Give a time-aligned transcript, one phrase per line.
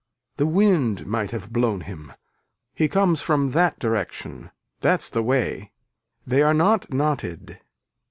[0.37, 2.11] The wind might have blown him.
[2.73, 4.49] He comes from that direction.
[4.79, 5.73] That's the way.
[6.25, 7.59] They are not knotted.